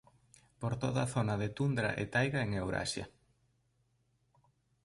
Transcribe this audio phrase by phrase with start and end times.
[0.59, 3.05] Por toda a zona de tundra e taiga en Eurasia.